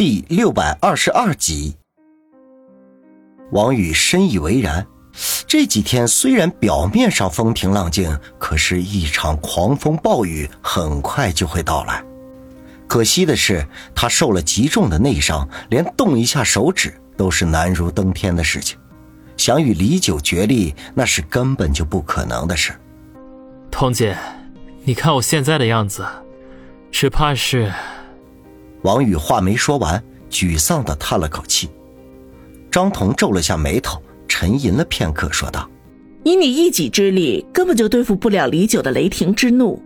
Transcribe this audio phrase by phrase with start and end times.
[0.00, 1.76] 第六百二十二集。
[3.52, 4.86] 王宇深以为然。
[5.46, 12.02] 这几天虽然表面上风平浪静，可是，一场狂风暴雨很快就会到来。
[12.86, 13.62] 可惜的是，
[13.94, 18.78] 他受了极重的内伤，连动一下手指都是难如登天的事情。
[19.36, 22.72] 想与李九决力，那是根本就不可能的事。
[23.70, 24.16] 童姐，
[24.82, 26.06] 你看我现在的样子，
[26.90, 27.70] 只怕是……
[28.82, 31.68] 王宇话没说完，沮丧的叹了口气。
[32.70, 34.00] 张彤皱了下眉头。
[34.32, 35.68] 沉吟了片刻，说道
[36.22, 39.82] ：“以你一己之力，根本就对付不了李九的雷霆之怒。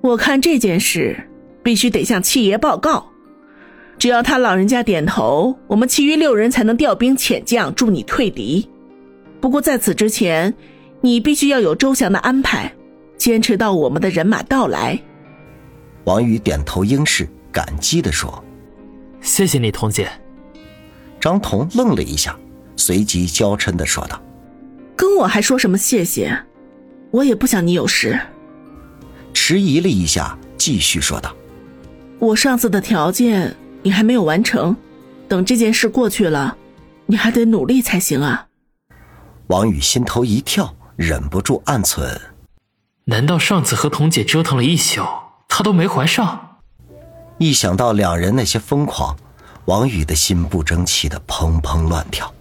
[0.00, 1.28] 我看这件事
[1.60, 3.04] 必须得向七爷报告。
[3.98, 8.66] 只要他老人家点头，我们其余六人才能调兵遣将助你退敌。
[9.40, 10.54] 不过在此之前，
[11.00, 12.72] 你必须要有周详的安排，
[13.18, 14.98] 坚持到我们的人马到来。”
[16.06, 18.42] 王宇点头应是，感激地说
[19.20, 20.10] ：“谢谢你，童姐。”
[21.20, 22.36] 张彤愣了一下。
[22.80, 24.22] 随即娇嗔的说道
[24.94, 26.44] ：“跟我还说什么谢谢？
[27.10, 28.18] 我也不想你有事。”
[29.34, 31.34] 迟疑了一下，继续说道
[32.20, 34.76] ：“我上次的条件你还没有完成，
[35.26, 36.56] 等这件事过去了，
[37.06, 38.46] 你还得努力才行啊。”
[39.48, 42.16] 王宇心头一跳，忍不住暗忖
[43.06, 45.02] ：“难道上次和童姐折腾了一宿，
[45.48, 46.47] 她都没怀上？”
[47.38, 49.16] 一想到两人那些疯狂，
[49.66, 52.32] 王宇的心不争气的砰砰乱跳。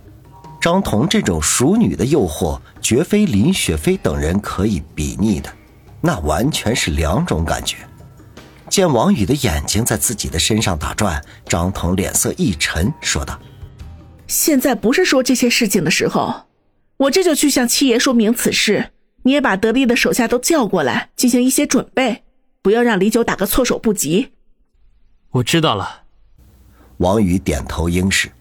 [0.60, 5.54] 张彤这种熟女的诱惑，绝非林雪飞等人可以比拟的，
[6.02, 7.78] 那完全是两种感觉。
[8.68, 13.40] 见王宇的眼睛在自己的身上打转，张彤脸色一沉，说道
[14.28, 16.48] ：“现在不是说这些事情的时候，
[16.98, 18.92] 我这就去向七爷说明此事。
[19.24, 22.24] 你也把得力的手下都叫过来，进行一些准备，
[22.62, 24.30] 不要让李九打个措手不及。”
[25.38, 26.04] 我知道了。
[26.98, 28.32] 王宇点头应是。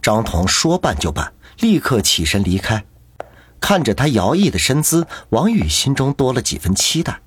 [0.00, 2.82] 张彤说办就办，立刻起身离开。
[3.60, 7.20] 看着他摇曳的身姿，王宇心中多了几分期待。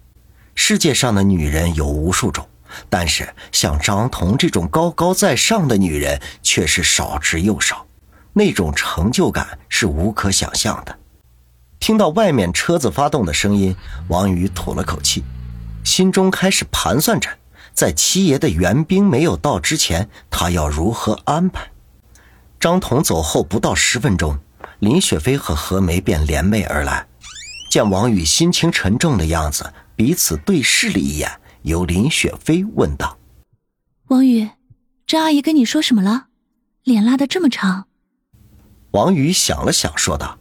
[0.56, 2.48] 世界上的女人有无数种，
[2.90, 7.86] 但是像张彤这种高高在上的女人却是少之又少，
[8.34, 10.98] 那种成就感是无可想象的。
[11.80, 13.76] 听到外面车子发动的声音，
[14.08, 15.24] 王宇吐了口气，
[15.84, 17.30] 心中开始盘算着，
[17.82, 21.72] 在七爷的援兵没有到之前，他要如何安排。
[22.60, 24.38] 张彤走后不到十分钟，
[24.78, 27.08] 林雪飞和何梅便联袂而来。
[27.72, 31.28] 见王宇心情沉重的样子，彼此对视了一眼，
[31.64, 33.18] 由林雪飞问道
[34.10, 34.48] ：“王宇，
[35.08, 36.28] 张阿姨跟你说什么了？
[36.84, 37.88] 脸拉得这么长。”
[38.94, 40.38] 王宇想了想，说道：“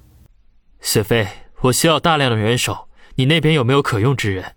[0.83, 1.27] 雪飞，
[1.63, 4.57] 我需要大量的人手，你那边有没有可用之人？”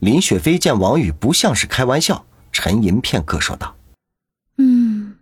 [0.00, 3.76] 林雪飞见王宇不像是开玩笑，沉吟片刻，说道。
[4.56, 5.16] 嗯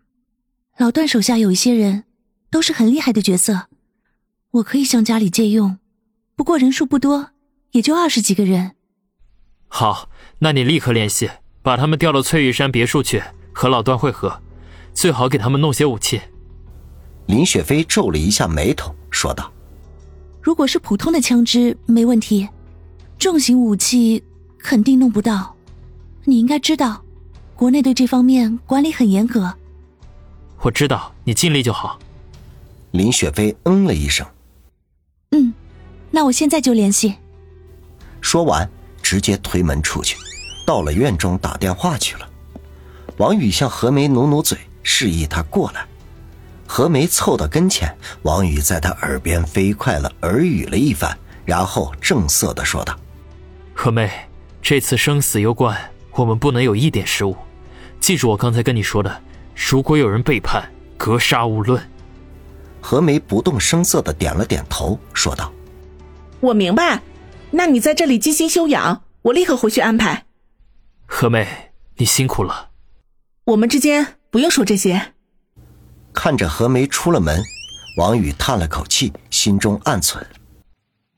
[0.77, 2.05] 老段手下有一些人，
[2.51, 3.69] 都是很厉害的角色，
[4.51, 5.79] 我可以向家里借用，
[6.35, 7.31] 不过人数不多，
[7.71, 8.73] 也就二十几个人。
[9.69, 10.11] 好，
[10.41, 11.31] 那你立刻联系，
[11.63, 13.23] 把他们调到翠玉山别墅去
[13.55, 14.43] 和老段会合，
[14.93, 16.21] 最好给他们弄些武器。
[17.27, 19.51] 林雪飞皱了一下眉头，说道
[20.43, 22.47] ：“如果是普通的枪支，没问题，
[23.19, 24.23] 重型武器
[24.67, 25.55] 肯定弄不到。
[26.25, 27.01] 你应该知道，
[27.55, 29.55] 国内对这方面管理很严格。”
[30.59, 32.01] 我知道，你尽力就好。
[32.91, 34.27] 林雪飞嗯了一声，
[35.31, 35.55] 嗯，
[36.11, 37.15] 那我现在就联系。
[38.21, 38.69] 说完，
[39.01, 40.17] 直接推门出去，
[40.67, 42.29] 到了院中打电话去了。
[43.19, 45.87] 王宇向何梅努努嘴，示意她过来。
[46.67, 52.99] 何梅凑到跟前，王宇在她耳边飞快了耳语了一番，然后正色的说道
[53.73, 54.11] ：“何梅，
[54.69, 57.37] 这次生死攸关，我们不能有一点失误。
[58.01, 59.23] 记住我刚才跟你说的。”
[59.55, 61.81] 如果有人背叛，格杀勿论。
[62.81, 65.53] 何梅不动声色的点了点头，说道
[66.43, 67.01] ：“我明白，
[67.53, 70.27] 那你在这里静心休养，我立刻回去安排。”
[71.07, 72.71] 何梅，你辛苦了。
[73.45, 75.13] 我们之间不用说这些。
[76.13, 77.41] 看着何梅出了门，
[77.99, 80.25] 王宇叹了口气，心中暗忖：“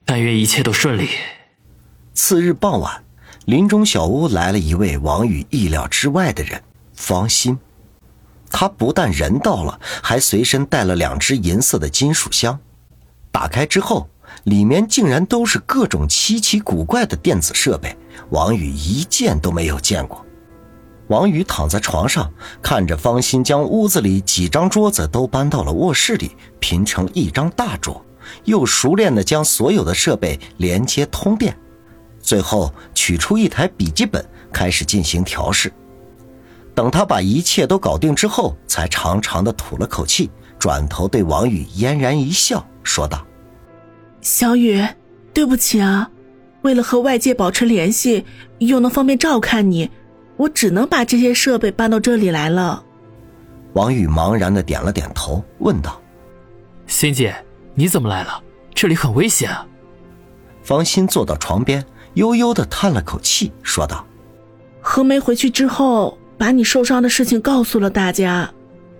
[0.05, 1.09] 但愿一切都顺利。”
[2.13, 3.05] 次日傍晚，
[3.49, 6.63] 林中小屋来了一位王宇意料之外的人——
[6.93, 7.59] 方心。
[8.51, 12.61] 他不但人到了，还随身带了两只银色的金属箱。
[13.33, 14.07] 打开之后，
[14.45, 17.97] 里面竟然都是各种稀奇古怪的电子设备，
[18.29, 20.23] 王宇一件都没有见过。
[21.07, 22.31] 王宇躺在床上，
[22.61, 28.05] 看着方心将屋子里几张桌子都搬到了卧室里，拼成一张大桌，
[28.45, 31.57] 又熟练地将所有的设备连接通电，
[32.29, 34.23] 最后取出一台笔记本，
[34.53, 35.73] 开始进行调试。
[36.75, 43.27] 等他把一切都搞定之后，才长长的吐了口气，转头对王宇嫣然一笑，说道
[44.21, 44.87] ：“小雨，
[45.33, 46.11] 对不起啊，
[46.61, 48.27] 为了和外界保持联系，
[48.59, 49.91] 又能方便照看你，
[50.37, 52.85] 我只能把这些设备搬到这里来了。”
[53.73, 55.99] 王宇茫然的点了点头，问道
[56.87, 57.35] ：“欣姐，
[57.75, 58.43] 你怎么来了？
[58.75, 59.67] 这里很危险啊！”
[60.63, 61.83] 方心坐到床边，
[62.19, 64.05] 悠悠的叹了口气，说道
[64.83, 68.53] ：“何梅回去之后，把你受伤的事情告诉了大家，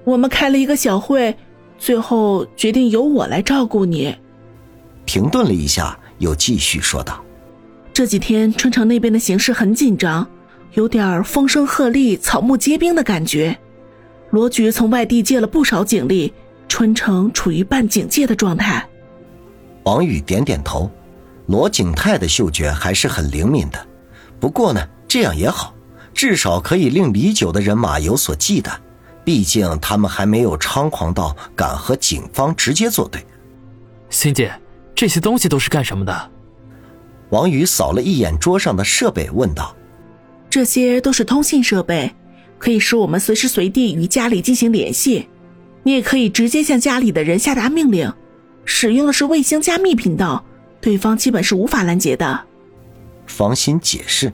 [0.05, 1.37] 我们开了一个小会，
[1.79, 4.17] 最后决定由我来照顾你。”
[5.05, 7.21] 停顿了一下，又继续说道
[7.93, 10.25] ：“这几天春城那边的形势很紧张，
[10.75, 13.59] 有点风声鹤唳、草木皆兵的感觉。
[14.31, 16.33] 罗局从外地借了不少警力，
[16.69, 18.89] 春城处于半警戒的状态。”
[19.83, 20.89] 王宇点点头。
[21.49, 23.87] 罗景泰的嗅觉还是很灵敏的，
[24.39, 25.75] 不过呢，这样也好，
[26.13, 28.71] 至少可以令李九的人马有所忌惮。
[29.25, 33.25] 毕竟他们还没有猖狂到敢和警方直接作对。
[34.11, 34.53] 欣姐，
[34.95, 36.31] 这些东西都是干什么的？
[37.31, 39.75] 王宇扫了一眼桌上的设备，问道
[40.49, 42.15] ：“这些都是通信设备，
[42.59, 45.29] 可以使我们随时随地与家里进行联系。
[45.83, 48.11] 你也可以直接向家里的人下达命令，
[48.65, 50.45] 使用的是卫星加密频道。”
[50.81, 52.41] 对方基本是无法拦截的，
[53.27, 54.33] 方心解释。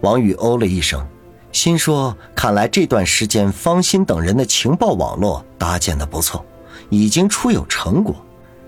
[0.00, 1.06] 王宇哦了一声，
[1.52, 6.44] 心说：“看来这段时间方心等人的情报网络搭建的不错，
[6.88, 8.14] 已经初有成果。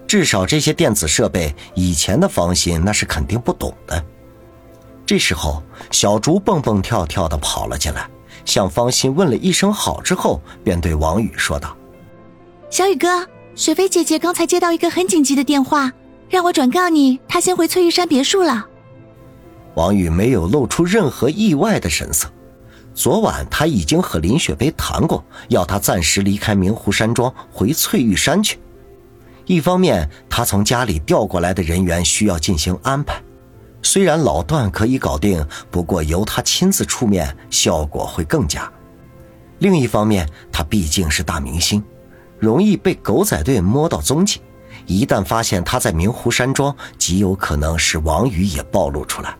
[0.06, 4.04] 至少这些电子设备，以前的方心那是肯定不懂的。”
[5.06, 8.06] 这时候，小竹蹦蹦跳跳的跑了进来，
[8.44, 11.76] 向方心问了一声好之后，便对王宇说道
[12.68, 15.92] ：“小宇哥，雪飞姐姐刚才接到一个很紧急的电话。”
[16.32, 18.66] 让我转告你，他先回翠玉山别墅了。
[19.74, 22.26] 王宇没有露出任何意外的神色。
[22.94, 28.58] 昨晚他已经和林雪薇谈过，要他暂时离开明湖山庄，回翠玉山去。
[29.44, 33.22] 一方面，他从家里调过来的人员需要进行安排，
[33.82, 38.72] 虽然老段可以搞定，不过由他亲自出面，效果会更佳。
[39.58, 41.84] 另一方面，他毕竟是大明星，
[42.38, 44.40] 容易被狗仔队摸到踪迹。
[44.86, 49.36] 一旦发现他在明湖山庄，极有可能使王宇也暴露出来。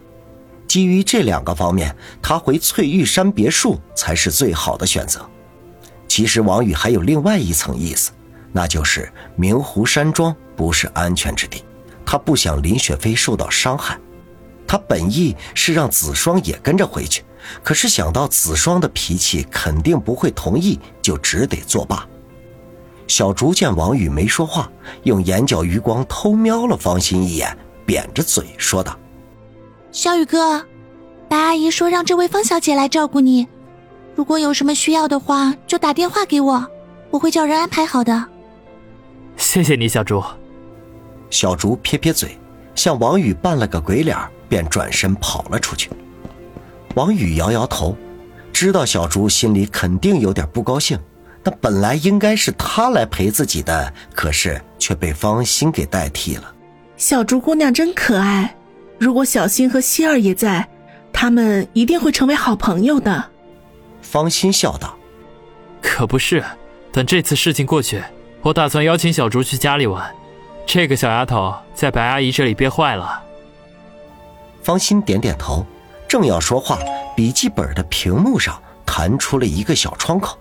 [0.67, 5.29] 基于这两个方面，他回翠玉山别墅才是最好的选择。
[6.09, 8.11] 其实王宇还有另外一层意思，
[8.53, 11.65] 那就是明湖山庄不是安全之地，
[12.07, 13.99] 他不想林雪飞受到伤害。
[14.67, 17.23] 他本意是让子双也跟着回去，
[17.63, 22.09] 可是想到子双的脾气肯定不会同意，就只得作罢。
[23.13, 24.73] 小竹见王宇没说话，
[25.03, 27.55] 用眼角余光偷瞄了方心一眼，
[27.85, 28.99] 扁着嘴说道
[29.93, 30.65] ：“小宇哥，
[31.29, 33.47] 白阿姨说让这位方小姐来照顾你，
[34.15, 36.67] 如果有什么需要的话，就打电话给我，
[37.11, 38.25] 我会叫人安排好的。”
[39.37, 40.25] 谢谢你，小竹。
[41.29, 42.39] 小竹撇撇嘴，
[42.75, 44.17] 向王宇扮了个鬼脸，
[44.49, 45.91] 便转身跑了出去。
[46.95, 47.95] 王宇摇摇头，
[48.55, 50.99] 知道小竹心里肯定有点不高兴。
[51.45, 56.55] 那本来应该是他来陪自己的，可是却被方心给代替了。
[56.97, 58.55] 小竹姑娘真可爱，
[58.99, 60.69] 如果小新和希儿也在，
[61.13, 63.25] 他们一定会成为好朋友的。
[64.01, 64.97] 方心笑道
[65.83, 66.45] ：“可不是，
[66.93, 68.01] 等这次事情过去，
[68.43, 70.15] 我打算邀请小竹去家里玩。
[70.65, 73.21] 这个小丫头在白阿姨这里憋坏了。”
[74.63, 75.67] 方心点点头，
[76.07, 76.79] 正要说话，
[77.17, 80.39] 笔记本的屏幕上弹出了一个小窗口。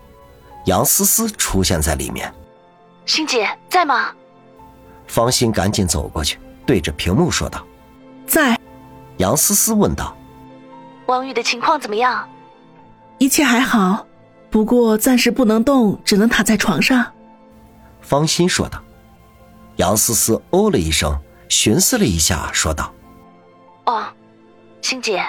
[0.65, 2.31] 杨思思出现在里面，
[3.05, 4.11] 欣姐在吗？
[5.07, 7.65] 方心赶紧走过去，对着屏幕说道
[8.27, 8.59] ：“在。”
[9.17, 10.15] 杨思思问道
[11.07, 12.27] ：“王宇的情况怎么样
[13.19, 14.05] ？”“一切还好，
[14.49, 17.05] 不过暂时不能动，只能躺在床上。”
[18.01, 18.81] 方心说道。
[19.77, 21.17] 杨思思哦了一声，
[21.49, 22.93] 寻思了一下，说道
[23.85, 24.03] ：“哦，
[24.81, 25.25] 欣姐，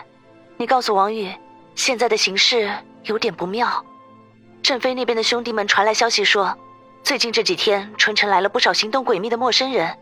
[0.58, 1.32] 你告诉王宇，
[1.74, 2.70] 现在的形势
[3.04, 3.82] 有点不妙。”
[4.72, 6.56] 郑飞那边的兄弟们传来消息说，
[7.02, 9.94] 最近这几天春城来了不少行动诡秘的陌生人，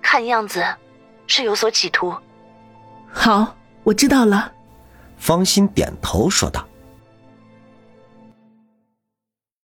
[0.00, 0.64] 看样子
[1.26, 2.14] 是有所企图。
[3.12, 4.52] 好，我知道了。
[5.18, 6.64] 方心点头说道。